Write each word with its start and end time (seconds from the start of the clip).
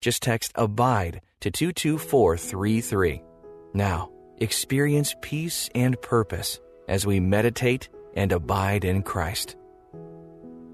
Just 0.00 0.22
text 0.22 0.52
ABIDE 0.54 1.20
to 1.40 1.50
22433. 1.50 3.20
Now, 3.74 4.12
experience 4.38 5.16
peace 5.22 5.68
and 5.74 6.00
purpose 6.00 6.60
as 6.86 7.04
we 7.04 7.18
meditate 7.18 7.88
and 8.14 8.30
abide 8.30 8.84
in 8.84 9.02
Christ. 9.02 9.56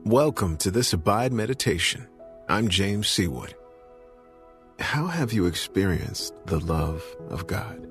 Welcome 0.04 0.58
to 0.58 0.70
this 0.70 0.92
Abide 0.92 1.32
Meditation. 1.32 2.06
I'm 2.50 2.68
James 2.68 3.06
Seawood. 3.08 3.54
How 4.78 5.06
have 5.06 5.32
you 5.32 5.46
experienced 5.46 6.34
the 6.44 6.60
love 6.60 7.02
of 7.30 7.46
God? 7.46 7.88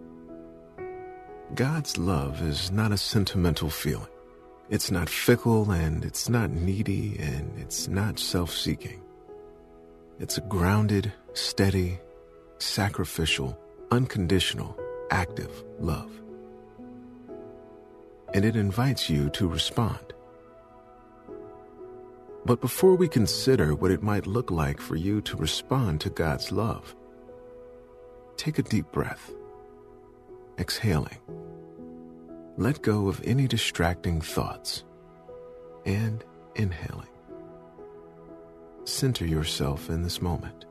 God's 1.55 1.97
love 1.97 2.43
is 2.43 2.69
not 2.69 2.91
a 2.91 2.97
sentimental 2.97 3.71
feeling. 3.71 4.07
It's 4.69 4.91
not 4.91 5.09
fickle 5.09 5.71
and 5.71 6.05
it's 6.05 6.29
not 6.29 6.51
needy 6.51 7.17
and 7.19 7.57
it's 7.57 7.87
not 7.87 8.19
self 8.19 8.51
seeking. 8.55 9.02
It's 10.19 10.37
a 10.37 10.41
grounded, 10.41 11.11
steady, 11.33 11.99
sacrificial, 12.59 13.57
unconditional, 13.91 14.77
active 15.09 15.63
love. 15.79 16.11
And 18.33 18.45
it 18.45 18.55
invites 18.55 19.09
you 19.09 19.29
to 19.31 19.47
respond. 19.47 20.13
But 22.45 22.61
before 22.61 22.95
we 22.95 23.07
consider 23.07 23.73
what 23.73 23.91
it 23.91 24.03
might 24.03 24.27
look 24.27 24.51
like 24.51 24.79
for 24.79 24.95
you 24.95 25.21
to 25.21 25.37
respond 25.37 26.01
to 26.01 26.09
God's 26.09 26.51
love, 26.51 26.95
take 28.37 28.59
a 28.59 28.63
deep 28.63 28.91
breath. 28.91 29.31
Exhaling. 30.59 31.17
Let 32.57 32.81
go 32.81 33.07
of 33.07 33.21
any 33.23 33.47
distracting 33.47 34.21
thoughts. 34.21 34.83
And 35.85 36.23
inhaling. 36.55 37.12
Center 38.85 39.25
yourself 39.25 39.89
in 39.89 40.03
this 40.03 40.21
moment, 40.21 40.65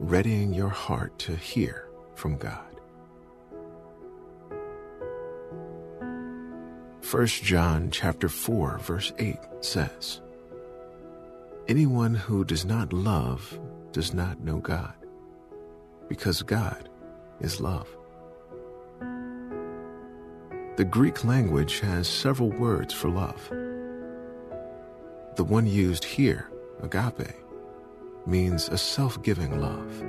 readying 0.00 0.52
your 0.52 0.68
heart 0.68 1.16
to 1.20 1.36
hear 1.36 1.86
from 2.16 2.36
God. 2.36 2.62
1 7.08 7.26
John 7.26 7.92
chapter 7.92 8.28
4 8.28 8.78
verse 8.78 9.12
8 9.20 9.36
says, 9.60 10.20
Anyone 11.68 12.14
who 12.14 12.44
does 12.44 12.64
not 12.64 12.92
love 12.92 13.56
does 13.92 14.12
not 14.12 14.40
know 14.40 14.58
God, 14.58 14.94
because 16.08 16.42
God 16.42 16.88
is 17.40 17.60
love. 17.60 17.88
The 20.76 20.84
Greek 20.84 21.24
language 21.24 21.78
has 21.80 22.08
several 22.08 22.50
words 22.50 22.92
for 22.92 23.08
love. 23.08 23.48
The 25.36 25.44
one 25.44 25.66
used 25.66 26.04
here, 26.04 26.50
agape, 26.82 27.32
means 28.26 28.68
a 28.68 28.78
self 28.78 29.22
giving 29.22 29.60
love, 29.60 30.04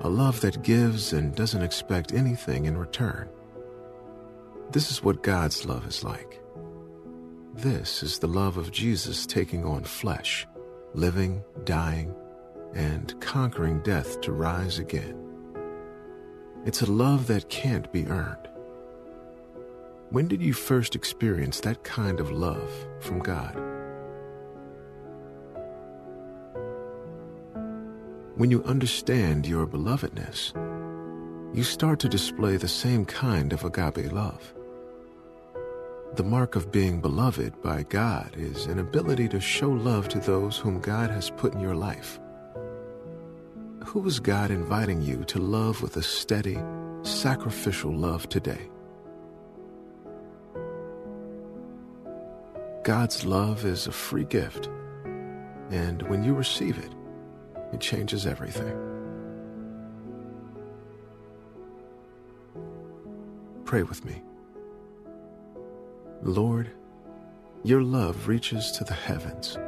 a 0.00 0.08
love 0.08 0.40
that 0.40 0.62
gives 0.62 1.12
and 1.12 1.34
doesn't 1.34 1.62
expect 1.62 2.12
anything 2.12 2.66
in 2.66 2.76
return. 2.76 3.28
This 4.70 4.90
is 4.90 5.02
what 5.02 5.22
God's 5.22 5.64
love 5.66 5.86
is 5.86 6.04
like. 6.04 6.40
This 7.54 8.02
is 8.02 8.18
the 8.18 8.28
love 8.28 8.56
of 8.56 8.70
Jesus 8.70 9.26
taking 9.26 9.64
on 9.64 9.84
flesh 9.84 10.46
living, 10.94 11.42
dying, 11.64 12.14
and 12.74 13.14
conquering 13.20 13.80
death 13.82 14.20
to 14.20 14.32
rise 14.32 14.78
again. 14.78 15.16
It's 16.66 16.82
a 16.82 16.90
love 16.90 17.26
that 17.28 17.48
can't 17.48 17.90
be 17.92 18.06
earned. 18.06 18.48
When 20.10 20.26
did 20.26 20.42
you 20.42 20.52
first 20.52 20.96
experience 20.96 21.60
that 21.60 21.84
kind 21.84 22.18
of 22.18 22.32
love 22.32 22.70
from 22.98 23.20
God? 23.20 23.69
When 28.40 28.50
you 28.50 28.64
understand 28.64 29.46
your 29.46 29.66
belovedness, 29.66 30.54
you 31.54 31.62
start 31.62 32.00
to 32.00 32.08
display 32.08 32.56
the 32.56 32.68
same 32.68 33.04
kind 33.04 33.52
of 33.52 33.64
agape 33.64 34.10
love. 34.12 34.54
The 36.14 36.24
mark 36.24 36.56
of 36.56 36.72
being 36.72 37.02
beloved 37.02 37.60
by 37.60 37.82
God 37.82 38.34
is 38.38 38.64
an 38.64 38.78
ability 38.78 39.28
to 39.28 39.40
show 39.42 39.68
love 39.68 40.08
to 40.08 40.20
those 40.20 40.56
whom 40.56 40.80
God 40.80 41.10
has 41.10 41.28
put 41.28 41.52
in 41.52 41.60
your 41.60 41.74
life. 41.74 42.18
Who 43.84 44.06
is 44.06 44.18
God 44.20 44.50
inviting 44.50 45.02
you 45.02 45.22
to 45.24 45.38
love 45.38 45.82
with 45.82 45.98
a 45.98 46.02
steady, 46.02 46.58
sacrificial 47.02 47.94
love 47.94 48.26
today? 48.30 48.70
God's 52.84 53.26
love 53.26 53.66
is 53.66 53.86
a 53.86 53.92
free 53.92 54.24
gift, 54.24 54.70
and 55.68 56.00
when 56.08 56.24
you 56.24 56.32
receive 56.32 56.78
it, 56.78 56.94
it 57.72 57.80
changes 57.80 58.26
everything. 58.26 58.76
Pray 63.64 63.82
with 63.82 64.04
me. 64.04 64.22
Lord, 66.22 66.70
your 67.62 67.82
love 67.82 68.26
reaches 68.26 68.72
to 68.72 68.84
the 68.84 68.94
heavens, 68.94 69.58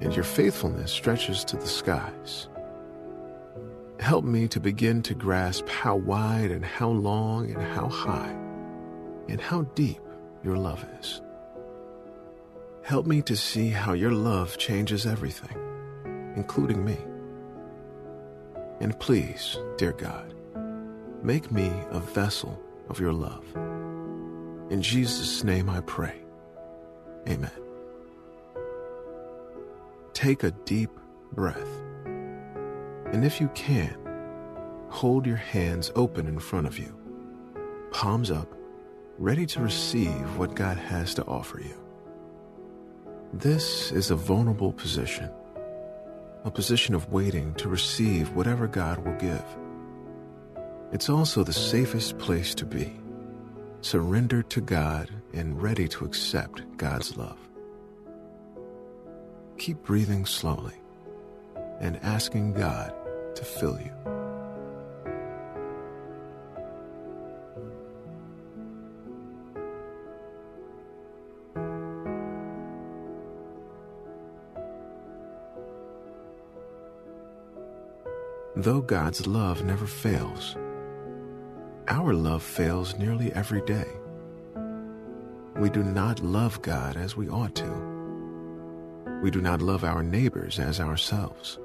and 0.00 0.14
your 0.14 0.24
faithfulness 0.24 0.92
stretches 0.92 1.44
to 1.44 1.56
the 1.56 1.66
skies. 1.66 2.48
Help 3.98 4.24
me 4.24 4.48
to 4.48 4.60
begin 4.60 5.02
to 5.02 5.14
grasp 5.14 5.68
how 5.68 5.96
wide 5.96 6.50
and 6.50 6.64
how 6.64 6.88
long 6.88 7.50
and 7.50 7.62
how 7.62 7.88
high 7.88 8.34
and 9.28 9.40
how 9.40 9.62
deep 9.74 10.00
your 10.42 10.56
love 10.56 10.84
is. 11.00 11.20
Help 12.82 13.06
me 13.06 13.20
to 13.22 13.36
see 13.36 13.68
how 13.68 13.92
your 13.92 14.10
love 14.10 14.56
changes 14.58 15.06
everything, 15.06 15.56
including 16.36 16.84
me. 16.84 16.98
And 18.80 18.98
please, 18.98 19.58
dear 19.76 19.92
God, 19.92 20.34
make 21.22 21.50
me 21.52 21.70
a 21.90 22.00
vessel 22.00 22.58
of 22.88 22.98
your 22.98 23.12
love. 23.12 23.44
In 24.70 24.80
Jesus' 24.80 25.44
name 25.44 25.68
I 25.68 25.80
pray. 25.80 26.20
Amen. 27.28 27.50
Take 30.12 30.42
a 30.42 30.50
deep 30.50 30.90
breath. 31.32 31.68
And 33.12 33.24
if 33.24 33.40
you 33.40 33.48
can, 33.54 33.96
hold 34.88 35.26
your 35.26 35.36
hands 35.36 35.90
open 35.96 36.26
in 36.26 36.38
front 36.38 36.66
of 36.66 36.78
you, 36.78 36.96
palms 37.90 38.30
up, 38.30 38.54
ready 39.18 39.46
to 39.46 39.60
receive 39.60 40.36
what 40.38 40.54
God 40.54 40.76
has 40.76 41.14
to 41.14 41.24
offer 41.26 41.60
you. 41.60 41.76
This 43.32 43.92
is 43.92 44.10
a 44.10 44.16
vulnerable 44.16 44.72
position, 44.72 45.30
a 46.44 46.50
position 46.50 46.94
of 46.94 47.12
waiting 47.12 47.54
to 47.54 47.68
receive 47.68 48.30
whatever 48.30 48.66
God 48.66 49.04
will 49.04 49.16
give. 49.16 49.44
It's 50.92 51.08
also 51.08 51.44
the 51.44 51.52
safest 51.52 52.18
place 52.18 52.54
to 52.56 52.66
be 52.66 52.98
surrendered 53.82 54.50
to 54.50 54.60
God 54.60 55.10
and 55.32 55.60
ready 55.60 55.88
to 55.88 56.04
accept 56.04 56.62
God's 56.76 57.16
love. 57.16 57.38
Keep 59.58 59.82
breathing 59.82 60.26
slowly 60.26 60.74
and 61.80 61.96
asking 62.02 62.54
God 62.54 62.92
to 63.34 63.44
fill 63.44 63.78
you. 63.78 64.19
Though 78.60 78.82
God's 78.82 79.26
love 79.26 79.64
never 79.64 79.86
fails, 79.86 80.54
our 81.88 82.12
love 82.12 82.42
fails 82.42 82.94
nearly 82.98 83.32
every 83.32 83.62
day. 83.62 83.86
We 85.56 85.70
do 85.70 85.82
not 85.82 86.20
love 86.20 86.60
God 86.60 86.98
as 86.98 87.16
we 87.16 87.26
ought 87.30 87.54
to. 87.54 89.20
We 89.22 89.30
do 89.30 89.40
not 89.40 89.62
love 89.62 89.82
our 89.82 90.02
neighbors 90.02 90.58
as 90.58 90.78
ourselves. 90.78 91.58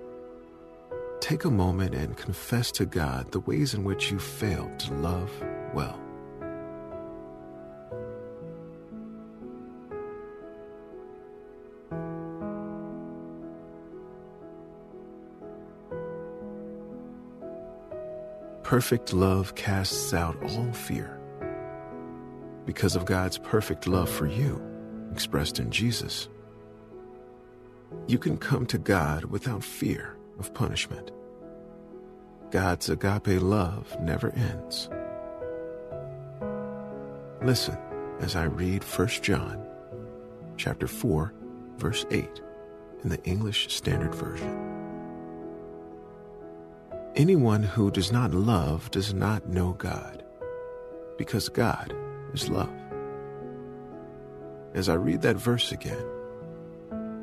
Take 1.19 1.43
a 1.43 1.51
moment 1.51 1.95
and 1.95 2.15
confess 2.15 2.71
to 2.71 2.85
God 2.85 3.29
the 3.29 3.41
ways 3.41 3.73
in 3.73 3.83
which 3.83 4.09
you 4.09 4.17
failed 4.17 4.79
to 4.79 4.93
love 4.93 5.29
well. 5.73 5.99
Perfect 18.75 19.13
love 19.13 19.55
casts 19.55 20.13
out 20.13 20.35
all 20.43 20.73
fear. 20.73 21.17
Because 22.65 22.97
of 22.97 23.05
God's 23.05 23.37
perfect 23.37 23.87
love 23.87 24.09
for 24.09 24.27
you, 24.27 24.61
expressed 25.13 25.59
in 25.59 25.71
Jesus, 25.71 26.27
you 28.05 28.17
can 28.17 28.37
come 28.37 28.65
to 28.65 28.77
God 28.77 29.23
without 29.23 29.63
fear 29.63 30.17
of 30.37 30.53
punishment. 30.53 31.11
God's 32.51 32.89
agape 32.89 33.41
love 33.41 33.95
never 34.01 34.31
ends. 34.31 34.89
Listen 37.41 37.77
as 38.19 38.35
I 38.35 38.43
read 38.43 38.83
1 38.83 39.07
John 39.21 39.65
chapter 40.57 40.87
4 40.87 41.33
verse 41.77 42.05
8 42.11 42.41
in 43.03 43.09
the 43.09 43.23
English 43.23 43.73
Standard 43.73 44.13
Version. 44.13 44.74
Anyone 47.15 47.63
who 47.63 47.91
does 47.91 48.11
not 48.11 48.33
love 48.33 48.91
does 48.91 49.13
not 49.13 49.47
know 49.47 49.71
God, 49.71 50.21
because 51.17 51.47
God 51.47 51.95
is 52.33 52.49
love. 52.49 52.75
As 54.73 54.89
I 54.89 54.95
read 54.95 55.21
that 55.21 55.37
verse 55.37 55.71
again, 55.71 56.05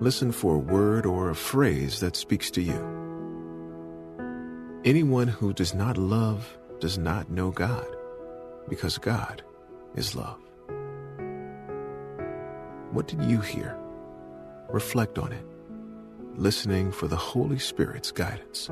listen 0.00 0.32
for 0.32 0.54
a 0.54 0.58
word 0.58 1.04
or 1.04 1.28
a 1.28 1.34
phrase 1.34 2.00
that 2.00 2.16
speaks 2.16 2.50
to 2.52 2.62
you. 2.62 2.80
Anyone 4.82 5.28
who 5.28 5.52
does 5.52 5.74
not 5.74 5.98
love 5.98 6.56
does 6.80 6.96
not 6.96 7.30
know 7.30 7.50
God, 7.50 7.86
because 8.70 8.96
God 8.96 9.42
is 9.94 10.16
love. 10.16 10.40
What 12.92 13.08
did 13.08 13.22
you 13.24 13.40
hear? 13.40 13.76
Reflect 14.70 15.18
on 15.18 15.32
it, 15.32 15.44
listening 16.36 16.92
for 16.92 17.08
the 17.08 17.16
Holy 17.16 17.58
Spirit's 17.58 18.10
guidance. 18.10 18.70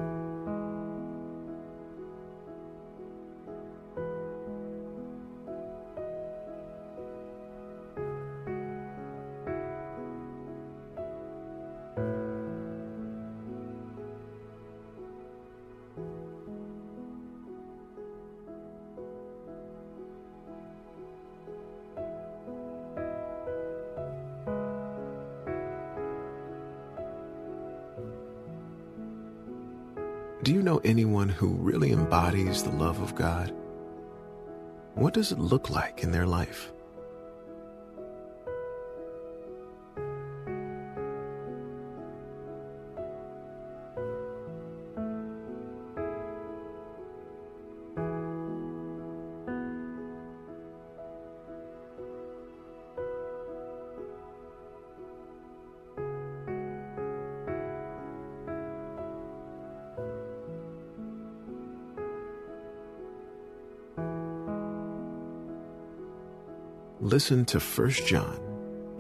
Do 30.50 30.56
you 30.56 30.62
know 30.64 30.78
anyone 30.78 31.28
who 31.28 31.50
really 31.50 31.92
embodies 31.92 32.64
the 32.64 32.72
love 32.72 33.00
of 33.00 33.14
God? 33.14 33.54
What 34.96 35.14
does 35.14 35.30
it 35.30 35.38
look 35.38 35.70
like 35.70 36.02
in 36.02 36.10
their 36.10 36.26
life? 36.26 36.72
Listen 67.10 67.44
to 67.46 67.58
1 67.58 67.90
John 68.06 68.38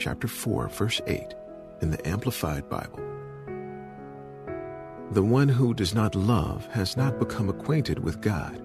chapter 0.00 0.26
4 0.26 0.66
verse 0.70 1.00
8 1.06 1.32
in 1.80 1.92
the 1.92 2.08
amplified 2.08 2.68
Bible. 2.68 2.98
The 5.12 5.22
one 5.22 5.48
who 5.48 5.74
does 5.74 5.94
not 5.94 6.16
love 6.16 6.66
has 6.72 6.96
not 6.96 7.20
become 7.20 7.48
acquainted 7.48 8.00
with 8.00 8.20
God, 8.20 8.60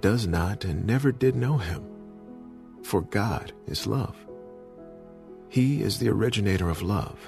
does 0.00 0.26
not 0.26 0.64
and 0.64 0.86
never 0.86 1.12
did 1.12 1.36
know 1.36 1.58
him. 1.58 1.84
For 2.82 3.02
God 3.02 3.52
is 3.66 3.86
love. 3.86 4.16
He 5.50 5.82
is 5.82 5.98
the 5.98 6.08
originator 6.08 6.70
of 6.70 6.80
love, 6.80 7.18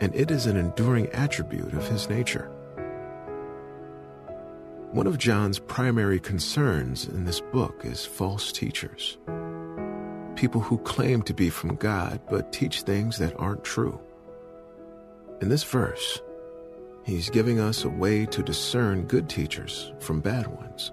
and 0.00 0.14
it 0.14 0.30
is 0.30 0.46
an 0.46 0.56
enduring 0.56 1.08
attribute 1.08 1.74
of 1.74 1.86
his 1.86 2.08
nature. 2.08 2.50
One 4.92 5.06
of 5.06 5.18
John's 5.18 5.58
primary 5.58 6.18
concerns 6.18 7.06
in 7.06 7.26
this 7.26 7.42
book 7.42 7.82
is 7.84 8.06
false 8.06 8.52
teachers 8.52 9.18
people 10.40 10.62
who 10.62 10.78
claim 10.78 11.20
to 11.20 11.34
be 11.34 11.50
from 11.50 11.74
God 11.76 12.18
but 12.30 12.50
teach 12.50 12.80
things 12.80 13.18
that 13.18 13.38
aren't 13.38 13.62
true. 13.62 14.00
In 15.42 15.50
this 15.50 15.64
verse, 15.64 16.22
he's 17.04 17.28
giving 17.28 17.60
us 17.60 17.84
a 17.84 17.90
way 17.90 18.24
to 18.24 18.42
discern 18.42 19.04
good 19.04 19.28
teachers 19.28 19.92
from 20.00 20.22
bad 20.22 20.46
ones. 20.46 20.92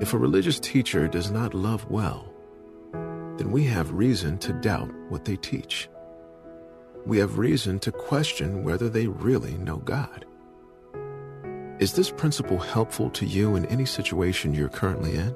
If 0.00 0.14
a 0.14 0.18
religious 0.18 0.60
teacher 0.60 1.08
does 1.08 1.32
not 1.32 1.52
love 1.52 1.90
well, 1.90 2.32
then 3.38 3.50
we 3.50 3.64
have 3.64 3.90
reason 3.90 4.38
to 4.38 4.52
doubt 4.52 4.92
what 5.08 5.24
they 5.24 5.34
teach. 5.34 5.88
We 7.06 7.18
have 7.18 7.38
reason 7.38 7.80
to 7.80 7.90
question 7.90 8.62
whether 8.62 8.88
they 8.88 9.08
really 9.08 9.54
know 9.54 9.78
God. 9.78 10.24
Is 11.80 11.94
this 11.94 12.12
principle 12.12 12.58
helpful 12.58 13.10
to 13.10 13.26
you 13.26 13.56
in 13.56 13.66
any 13.66 13.84
situation 13.84 14.54
you're 14.54 14.68
currently 14.68 15.16
in? 15.16 15.34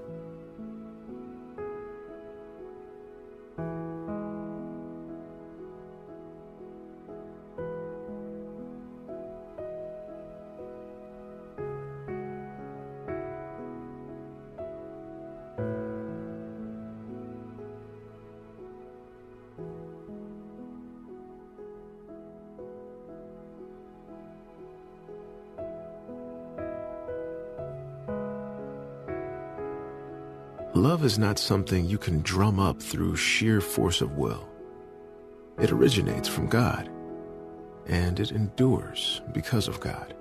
Love 30.81 31.05
is 31.05 31.19
not 31.19 31.39
something 31.39 31.84
you 31.84 31.99
can 31.99 32.22
drum 32.22 32.58
up 32.58 32.81
through 32.81 33.15
sheer 33.15 33.60
force 33.60 34.01
of 34.01 34.17
will. 34.17 34.49
It 35.60 35.72
originates 35.72 36.27
from 36.27 36.46
God, 36.46 36.89
and 37.87 38.19
it 38.19 38.32
endures 38.32 39.20
because 39.34 39.69
of 39.69 39.79
God. 39.79 40.15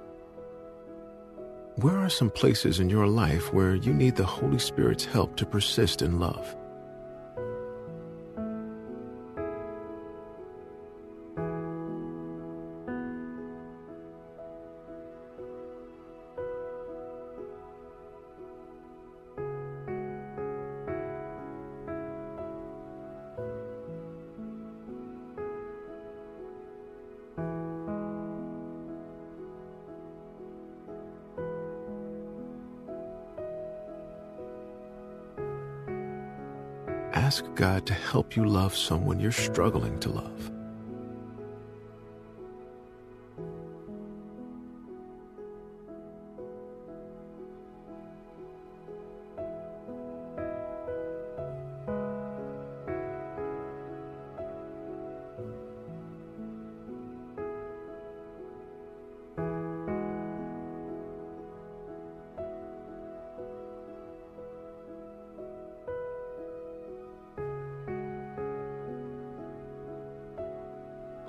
Where 1.78 1.98
are 1.98 2.10
some 2.10 2.30
places 2.30 2.82
in 2.82 2.89
your 2.89 3.08
life 3.08 3.54
where 3.54 3.74
you 3.74 3.94
need 3.94 4.18
the 4.18 4.25
Holy 4.25 4.60
Spirit's 4.60 5.06
help 5.06 5.38
to 5.38 5.46
persist 5.46 6.01
in 6.01 6.20
love? 6.20 6.58
Ask 37.13 37.44
God 37.56 37.88
to 37.88 37.94
help 37.94 38.36
you 38.36 38.46
love 38.46 38.75
someone 38.75 39.20
you're 39.20 39.32
struggling 39.32 40.00
to 40.01 40.10
love. 40.10 40.51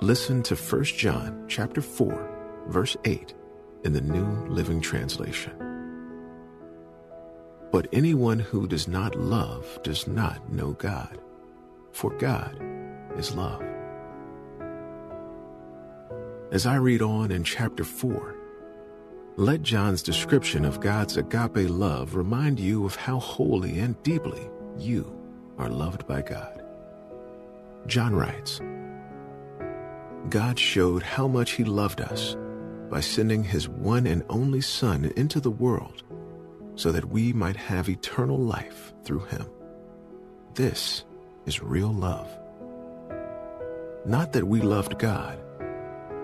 Listen 0.03 0.41
to 0.41 0.55
1 0.55 0.83
John 0.85 1.45
chapter 1.47 1.79
4, 1.79 2.65
verse 2.69 2.97
8 3.05 3.35
in 3.83 3.93
the 3.93 4.01
New 4.01 4.25
Living 4.47 4.81
Translation. 4.81 5.53
But 7.71 7.85
anyone 7.93 8.39
who 8.39 8.65
does 8.65 8.87
not 8.87 9.13
love 9.13 9.79
does 9.83 10.07
not 10.07 10.51
know 10.51 10.71
God, 10.71 11.19
for 11.91 12.09
God 12.17 12.59
is 13.15 13.35
love. 13.35 13.61
As 16.51 16.65
I 16.65 16.77
read 16.77 17.03
on 17.03 17.29
in 17.29 17.43
chapter 17.43 17.83
4, 17.83 18.35
let 19.35 19.61
John's 19.61 20.01
description 20.01 20.65
of 20.65 20.79
God's 20.79 21.17
agape 21.17 21.69
love 21.69 22.15
remind 22.15 22.59
you 22.59 22.87
of 22.87 22.95
how 22.95 23.19
wholly 23.19 23.77
and 23.77 24.01
deeply 24.01 24.49
you 24.79 25.15
are 25.59 25.69
loved 25.69 26.07
by 26.07 26.23
God. 26.23 26.63
John 27.85 28.15
writes, 28.15 28.59
God 30.29 30.57
showed 30.59 31.03
how 31.03 31.27
much 31.27 31.51
He 31.51 31.63
loved 31.63 32.01
us 32.01 32.35
by 32.89 32.99
sending 32.99 33.43
His 33.43 33.67
one 33.67 34.05
and 34.05 34.23
only 34.29 34.61
Son 34.61 35.11
into 35.15 35.39
the 35.39 35.51
world 35.51 36.03
so 36.75 36.91
that 36.91 37.09
we 37.09 37.33
might 37.33 37.55
have 37.55 37.89
eternal 37.89 38.37
life 38.37 38.93
through 39.03 39.25
Him. 39.25 39.45
This 40.53 41.03
is 41.45 41.61
real 41.61 41.93
love. 41.93 42.27
Not 44.05 44.33
that 44.33 44.47
we 44.47 44.61
loved 44.61 44.99
God, 44.99 45.39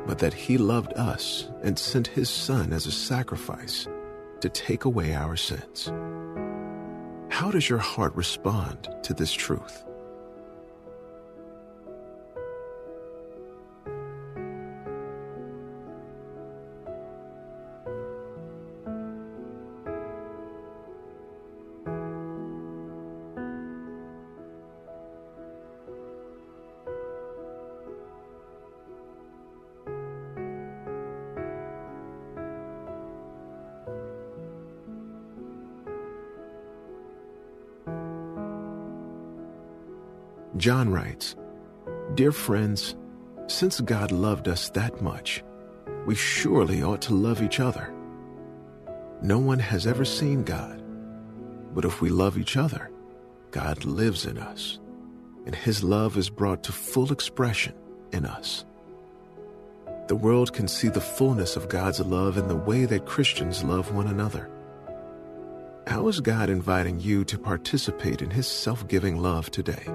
but 0.05 0.19
that 0.19 0.33
He 0.33 0.57
loved 0.57 0.93
us 0.93 1.49
and 1.63 1.77
sent 1.77 2.07
His 2.07 2.29
Son 2.29 2.73
as 2.73 2.85
a 2.85 2.91
sacrifice 2.91 3.87
to 4.41 4.49
take 4.49 4.85
away 4.85 5.13
our 5.13 5.35
sins. 5.35 5.91
How 7.29 7.51
does 7.51 7.69
your 7.69 7.79
heart 7.79 8.15
respond 8.15 8.89
to 9.03 9.13
this 9.13 9.31
truth? 9.31 9.83
John 40.55 40.89
writes, 40.89 41.35
Dear 42.15 42.31
friends, 42.31 42.95
since 43.47 43.81
God 43.81 44.11
loved 44.11 44.47
us 44.47 44.69
that 44.69 45.01
much, 45.01 45.43
we 46.05 46.15
surely 46.15 46.81
ought 46.81 47.01
to 47.03 47.13
love 47.13 47.41
each 47.41 47.59
other. 47.59 47.93
No 49.21 49.39
one 49.39 49.59
has 49.59 49.85
ever 49.85 50.05
seen 50.05 50.43
God, 50.43 50.81
but 51.73 51.83
if 51.83 52.01
we 52.01 52.09
love 52.09 52.37
each 52.37 52.55
other, 52.55 52.89
God 53.51 53.83
lives 53.83 54.25
in 54.25 54.37
us, 54.37 54.79
and 55.45 55.53
his 55.53 55.83
love 55.83 56.17
is 56.17 56.29
brought 56.29 56.63
to 56.63 56.71
full 56.71 57.11
expression 57.11 57.73
in 58.13 58.25
us. 58.25 58.65
The 60.07 60.15
world 60.15 60.53
can 60.53 60.69
see 60.69 60.87
the 60.87 61.01
fullness 61.01 61.57
of 61.57 61.67
God's 61.67 61.99
love 61.99 62.37
in 62.37 62.47
the 62.47 62.55
way 62.55 62.85
that 62.85 63.05
Christians 63.05 63.63
love 63.63 63.93
one 63.93 64.07
another. 64.07 64.49
How 65.87 66.07
is 66.07 66.21
God 66.21 66.49
inviting 66.49 66.99
you 66.99 67.25
to 67.25 67.37
participate 67.37 68.21
in 68.21 68.29
his 68.29 68.47
self 68.47 68.87
giving 68.87 69.17
love 69.17 69.51
today? 69.51 69.85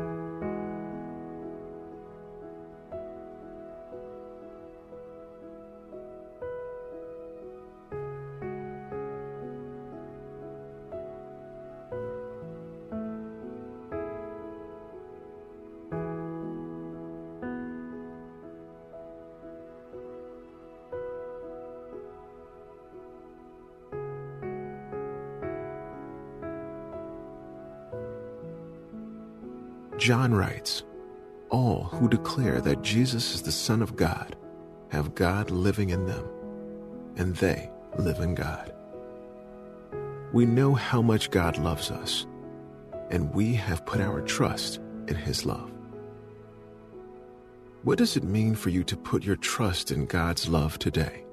John 30.02 30.35
writes, 30.35 30.82
All 31.49 31.85
who 31.85 32.09
declare 32.09 32.61
that 32.62 32.82
Jesus 32.82 33.37
is 33.37 33.42
the 33.42 33.52
Son 33.52 33.80
of 33.80 33.94
God 33.94 34.35
have 34.90 35.14
God 35.14 35.52
living 35.52 35.90
in 35.90 36.06
them, 36.06 36.28
and 37.16 37.37
they 37.37 37.71
live 38.00 38.18
in 38.18 38.35
God. 38.35 38.73
We 40.32 40.44
know 40.44 40.75
how 40.75 41.02
much 41.02 41.30
God 41.30 41.56
loves 41.56 41.92
us, 41.92 42.26
and 43.11 43.32
we 43.32 43.54
have 43.54 43.87
put 43.87 44.00
our 44.00 44.23
trust 44.23 44.80
in 45.06 45.14
His 45.14 45.47
love. 45.47 45.71
What 47.85 47.99
does 47.99 48.16
it 48.16 48.25
mean 48.25 48.56
for 48.56 48.71
you 48.71 48.82
to 48.82 48.97
put 48.97 49.23
your 49.23 49.37
trust 49.37 49.92
in 49.92 50.06
God's 50.06 50.49
love 50.49 50.80
today? 50.80 51.25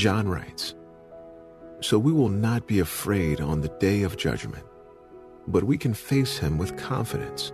John 0.00 0.26
writes, 0.26 0.74
So 1.82 1.98
we 1.98 2.10
will 2.10 2.30
not 2.30 2.66
be 2.66 2.78
afraid 2.78 3.38
on 3.38 3.60
the 3.60 3.68
day 3.80 4.02
of 4.02 4.16
judgment, 4.16 4.64
but 5.46 5.64
we 5.64 5.76
can 5.76 5.92
face 5.92 6.38
him 6.38 6.56
with 6.56 6.78
confidence 6.78 7.52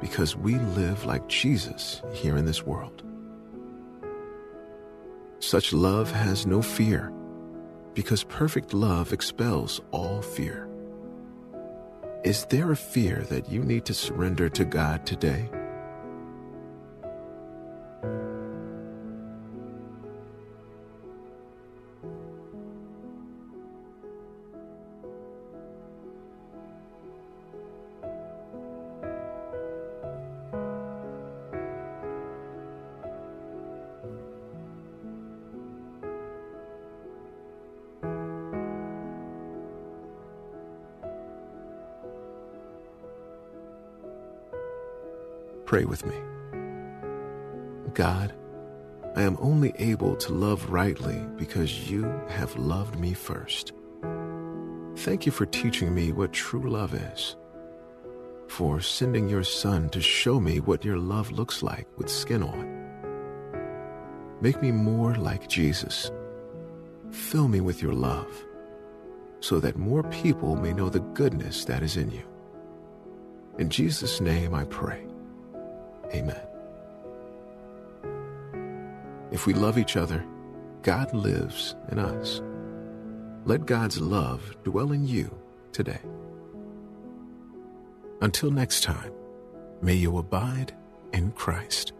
because 0.00 0.34
we 0.34 0.54
live 0.54 1.04
like 1.04 1.28
Jesus 1.28 2.00
here 2.14 2.38
in 2.38 2.46
this 2.46 2.62
world. 2.64 3.02
Such 5.40 5.74
love 5.74 6.10
has 6.10 6.46
no 6.46 6.62
fear 6.62 7.12
because 7.92 8.24
perfect 8.24 8.72
love 8.72 9.12
expels 9.12 9.82
all 9.90 10.22
fear. 10.22 10.70
Is 12.24 12.46
there 12.46 12.72
a 12.72 12.84
fear 12.94 13.20
that 13.28 13.50
you 13.50 13.62
need 13.62 13.84
to 13.84 13.92
surrender 13.92 14.48
to 14.48 14.64
God 14.64 15.04
today? 15.04 15.50
Pray 45.72 45.86
with 45.86 46.04
me. 46.04 46.16
God, 47.94 48.34
I 49.16 49.22
am 49.22 49.38
only 49.40 49.72
able 49.78 50.16
to 50.16 50.30
love 50.30 50.68
rightly 50.68 51.24
because 51.38 51.90
you 51.90 52.02
have 52.28 52.54
loved 52.58 52.98
me 52.98 53.14
first. 53.14 53.72
Thank 54.96 55.24
you 55.24 55.32
for 55.32 55.46
teaching 55.46 55.94
me 55.94 56.12
what 56.12 56.34
true 56.34 56.68
love 56.68 56.92
is, 56.92 57.36
for 58.48 58.82
sending 58.82 59.30
your 59.30 59.44
Son 59.44 59.88
to 59.88 60.02
show 60.02 60.38
me 60.38 60.60
what 60.60 60.84
your 60.84 60.98
love 60.98 61.30
looks 61.30 61.62
like 61.62 61.88
with 61.96 62.10
skin 62.10 62.42
on. 62.42 62.68
Make 64.42 64.60
me 64.60 64.72
more 64.72 65.14
like 65.14 65.48
Jesus. 65.48 66.10
Fill 67.10 67.48
me 67.48 67.62
with 67.62 67.80
your 67.80 67.94
love 67.94 68.44
so 69.40 69.58
that 69.60 69.78
more 69.78 70.02
people 70.02 70.54
may 70.54 70.74
know 70.74 70.90
the 70.90 71.00
goodness 71.00 71.64
that 71.64 71.82
is 71.82 71.96
in 71.96 72.10
you. 72.10 72.24
In 73.58 73.70
Jesus' 73.70 74.20
name 74.20 74.54
I 74.54 74.64
pray. 74.64 75.06
Amen. 76.12 76.40
If 79.30 79.46
we 79.46 79.54
love 79.54 79.78
each 79.78 79.96
other, 79.96 80.24
God 80.82 81.12
lives 81.14 81.74
in 81.90 81.98
us. 81.98 82.42
Let 83.44 83.66
God's 83.66 84.00
love 84.00 84.56
dwell 84.62 84.92
in 84.92 85.06
you 85.06 85.36
today. 85.72 86.00
Until 88.20 88.50
next 88.50 88.82
time, 88.82 89.12
may 89.80 89.94
you 89.94 90.18
abide 90.18 90.74
in 91.12 91.32
Christ. 91.32 91.92